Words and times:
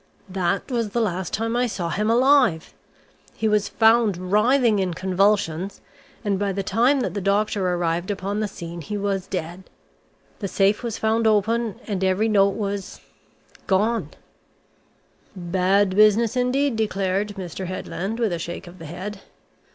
That 0.29 0.71
was 0.71 0.89
the 0.89 0.99
last 0.99 1.31
time 1.31 1.55
I 1.55 1.67
saw 1.67 1.89
him 1.91 2.09
alive! 2.09 2.73
He 3.35 3.47
was 3.47 3.67
found 3.69 4.31
writhing 4.31 4.79
in 4.79 4.95
convulsions 4.95 5.79
and 6.25 6.39
by 6.39 6.53
the 6.53 6.63
time 6.63 7.01
that 7.01 7.13
the 7.13 7.21
doctor 7.21 7.67
arrived 7.69 8.09
upon 8.09 8.39
the 8.39 8.47
scene 8.47 8.81
he 8.81 8.97
was 8.97 9.27
dead; 9.27 9.65
the 10.39 10.47
safe 10.47 10.81
was 10.81 10.97
found 10.97 11.27
open, 11.27 11.79
and 11.85 12.03
every 12.03 12.29
note 12.29 12.55
was 12.55 12.99
gone!" 13.67 14.09
"Bad 15.35 15.95
business 15.95 16.35
indeed!" 16.35 16.75
declared 16.75 17.35
Mr. 17.35 17.67
Headland 17.67 18.17
with 18.17 18.33
a 18.33 18.39
shake 18.39 18.65
of 18.65 18.79
the 18.79 18.87
head. 18.87 19.21